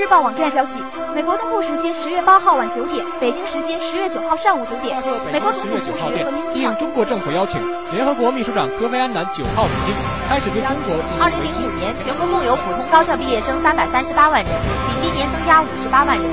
[0.00, 0.78] 日报网站消息，
[1.14, 4.96] 美国东部时间十月八号晚九点，北京时间十月九号上午九点，
[5.30, 7.60] 美国十月九号电，应中国政府邀请，
[7.92, 9.92] 联合国秘书长科菲安南九号北京，
[10.26, 11.20] 开始对中国进行。
[11.20, 14.50] 二零零五年，全国共有普通高校毕业生三百三十八万人，
[14.88, 16.24] 比今年增加五十八万人。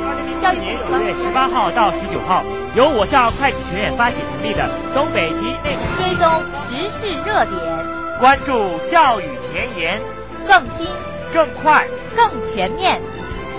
[0.41, 2.41] 教育部九月十八号到十九号，
[2.73, 4.63] 由我校会计学院发起成立的
[4.95, 7.59] 东北及内追踪时事热点，
[8.18, 10.00] 关注教育前沿，
[10.47, 10.87] 更新。
[11.34, 13.01] 更快、更全面。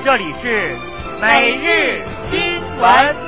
[0.09, 0.75] 这里是
[1.21, 2.41] 每日新
[2.81, 3.28] 闻。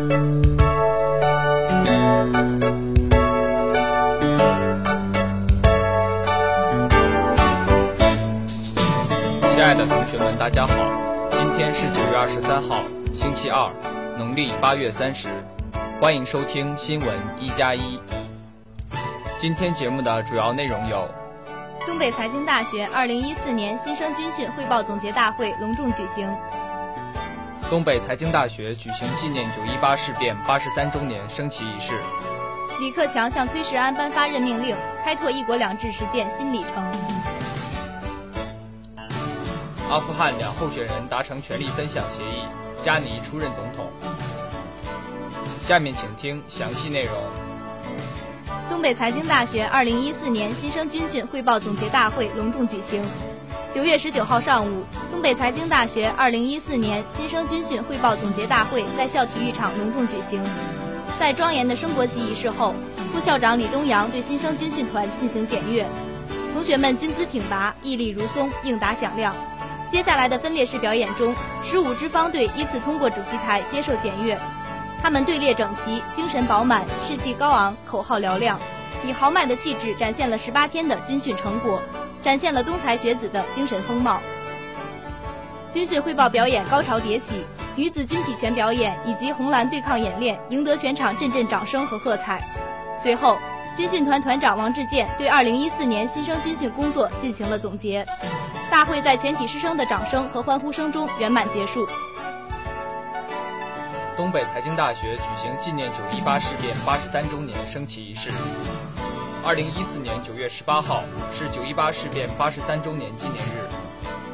[0.00, 0.08] 亲
[9.62, 10.74] 爱的同学们大家好，
[11.30, 12.82] 今天是九月二十三号，
[13.14, 13.70] 星期二，
[14.16, 15.28] 农历八月三十，
[16.00, 17.08] 欢迎收听新闻
[17.38, 18.00] 一加一。
[19.38, 21.06] 今天节目的主要内容有：
[21.86, 26.26] 东北财经大学二零一四年新生军训汇报总结大会隆重举行；
[27.70, 31.94] 东北财经大学举行纪念九一八事变八十三周年升旗仪式；
[32.80, 36.82] 李克强向崔世安颁发任命令，开拓一国两制实践新里程。
[39.88, 42.42] 阿富汗两候选人达成权力分享协议，
[42.84, 43.86] 加尼出任总统。
[45.62, 47.14] 下面请听详细内容。
[48.68, 53.00] 东北财经大学二零一四年新生军训汇报总结大会隆重举行。
[53.72, 60.42] 九月十九号上午，东北财经大学二零一四年新生军训汇报总结大会在校体育场隆重举行。
[61.20, 62.74] 在庄严的升国旗仪式后，
[63.12, 65.86] 副校长李东阳对新生军训团进行检阅，
[66.52, 69.32] 同学们军姿挺拔，屹立如松，应答响亮。
[69.88, 71.32] 接下来的分列式表演中，
[71.62, 74.36] 十五支方队依次通过主席台接受检阅。
[75.00, 78.58] 他们队列整齐，精神饱满，士气高昂，口号嘹亮，
[79.06, 81.80] 以豪迈的气质展现了十八天的军训成果，
[82.22, 84.20] 展现了东财学子的精神风貌。
[85.72, 87.44] 军训汇报表演高潮迭起，
[87.76, 92.40] 女子军体拳表演以及红蓝对抗演练赢得全场阵阵掌声和喝彩。
[93.00, 93.38] 随后，
[93.76, 98.04] 军训团团长王志健对二零一四年新生军训工作进行了总结。
[98.70, 101.88] 大会在全体师生的掌声和欢呼声中圆满结束。
[104.16, 108.30] 东北财经大学举行纪念九一八事变八十三周年升旗仪式。
[109.42, 111.02] 二零一四年九月十八号
[111.32, 113.64] 是九一八事变八十三周年纪念日，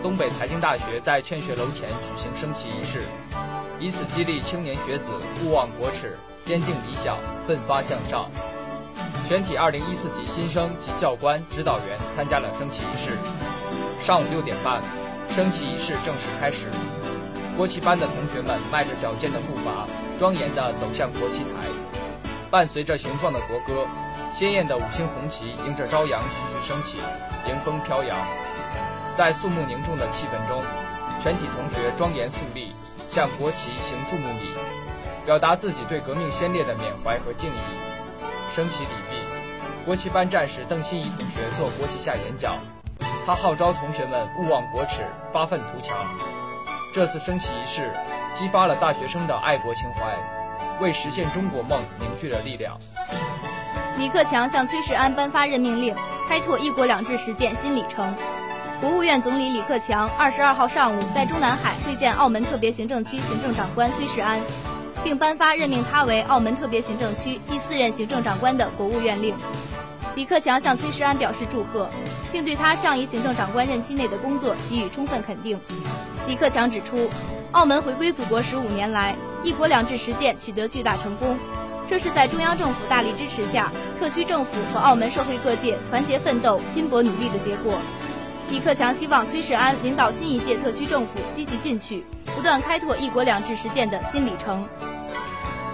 [0.03, 3.07] 东北财经大学在劝学楼前举行升旗仪式，
[3.79, 5.11] 以此激励青年学子
[5.45, 7.17] 勿忘国耻、坚定理想、
[7.47, 8.29] 奋发向上。
[9.29, 13.17] 全体二零一四级新生及教官、指导员参加了升旗仪式。
[14.03, 14.83] 上午六点半，
[15.31, 16.67] 升旗仪式正式开始。
[17.57, 19.87] 国旗班的同学们迈着矫健的步伐，
[20.19, 21.69] 庄严地走向国旗台。
[22.51, 23.87] 伴随着雄壮的国歌，
[24.37, 26.99] 鲜艳的五星红旗迎着朝阳徐徐升起，
[27.49, 28.15] 迎风飘扬。
[29.17, 30.63] 在肃穆凝重的气氛中，
[31.23, 32.75] 全体同学庄严肃立，
[33.09, 34.53] 向国旗行注目礼，
[35.25, 37.57] 表达自己对革命先烈的缅怀和敬意。
[38.53, 39.17] 升旗礼毕，
[39.87, 42.57] 国旗班战士邓欣怡同学做国旗下演讲。
[43.25, 45.97] 他号召同学们勿忘国耻，发愤图强。
[46.93, 47.91] 这次升旗仪式
[48.35, 50.15] 激发了大学生的爱国情怀，
[50.83, 52.77] 为实现中国梦凝聚了力量。
[53.99, 55.95] 李克强向崔世安颁发任命令，
[56.29, 58.15] 开拓“一国两制”实践新里程。
[58.79, 64.39] 国务院总理李克强二十二号上午在中南海会见澳门特别行政区行政长官崔世安，
[65.03, 69.35] 并颁发任命他为澳门特别行政区第四任行政长官的国务院令。
[70.15, 71.89] 李克强向崔世安表示祝贺，
[72.31, 75.59] 并对他上一行政长官任期内的工作给予充分肯定。
[76.27, 77.09] 李克强指出，
[77.53, 81.39] 澳门回归祖国十五年来，一国两制实践取得巨大成功，
[81.89, 87.75] 这是在中央政府大力支持下，特区政府和澳门社会各界团结奋斗、拼搏努力的结果。
[88.51, 92.05] 李克强希望崔世安领导新一届特区政府积极进取，
[92.35, 94.67] 不断开拓一国两制实践的新里程。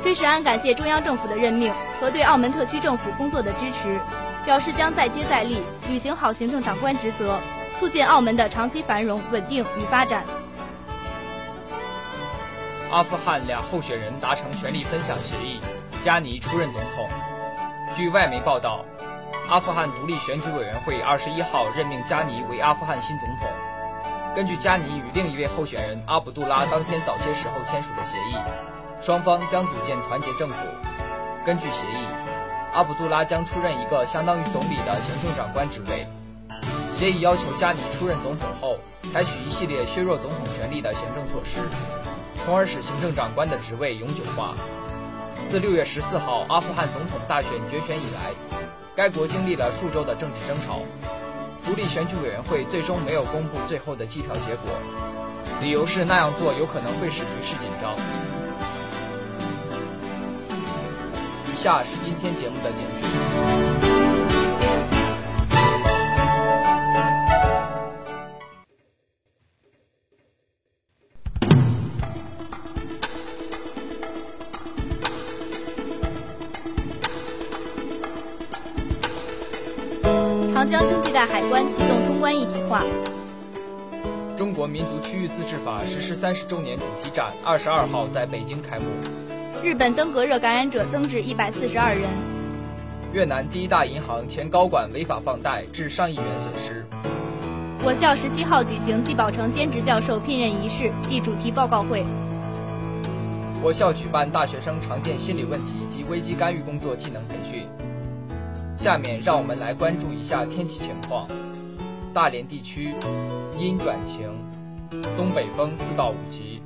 [0.01, 3.99] 崔世安感谢中央政府的任命和对澳门特区政府工作的支持。
[4.45, 7.39] 表示将再接再厉，履行好行政长官职责，
[7.79, 10.25] 促进澳门的长期繁荣、稳定与发展。
[12.91, 15.61] 阿富汗两候选人达成权力分享协议，
[16.05, 17.09] 加尼出任总统。
[17.97, 18.85] 据外媒报道，
[19.49, 23.51] 阿富汗独立选举委员会二十一号任命加尼为阿富汗新总统。
[24.35, 28.41] 根据加尼与另一位候选人阿卜杜拉当天早些时候签署的协议，
[29.01, 30.57] 双方将组建团结政府。
[31.45, 32.07] 根据协议。
[32.75, 36.07] 阿卜杜拉将出任一个相当于总理的行政长官职位。
[36.95, 38.79] 协议要求加尼出任总统后，
[39.13, 41.61] 采取一系列削弱总统权力的行政措施，
[42.43, 44.55] 从而使行政长官的职位永久化。
[45.53, 48.33] 自六月十四号阿富汗总统大选决选以来，
[48.97, 50.81] 该国经历了数周的政治争吵。
[51.63, 54.73] 独立选举委员会最终没有公布最后的计票结果，
[55.61, 57.95] 理由是那样做有可能会使局势紧张。
[61.53, 63.92] 以下是今天节目的简讯。
[81.27, 82.85] 海关启动通关一体化。
[84.37, 88.85] 中国民族区域自治法实施三十周年主题展二十二号在北京开幕。
[89.63, 92.03] 日本登革热感染者增至一百四十二人。
[93.13, 96.85] 越南第一大银行前高管违法放贷致上亿元损失。
[97.85, 102.05] 我校十七号举行季宝成兼职教授聘任仪式暨主题报告会。
[103.63, 107.69] 我校举办大学生常见心理问题及危机干预工作技能培训。
[108.83, 111.29] 下面让我们来关注一下天气情况。
[112.13, 112.93] 大连地区
[113.57, 114.29] 阴转晴，
[115.17, 116.61] 东北风四到五级，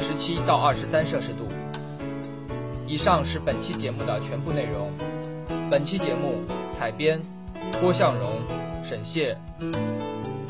[0.00, 1.46] 十七到二十三摄氏度。
[2.86, 4.90] 以上是本期节目的全部内容。
[5.70, 6.36] 本期节目
[6.72, 7.20] 采编
[7.82, 8.30] 郭向荣、
[8.82, 9.36] 沈谢，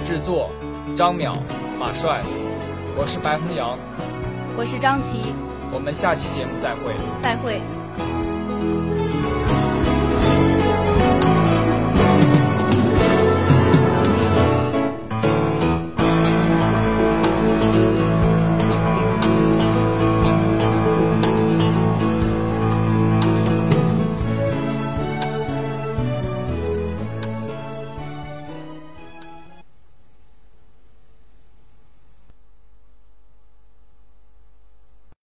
[0.04, 0.50] 制作
[0.96, 1.34] 张淼、
[1.80, 2.20] 马帅。
[2.96, 3.76] 我是白宏阳，
[4.56, 5.34] 我是张琪。
[5.72, 6.94] 我们下期节目再会。
[7.20, 7.60] 再会。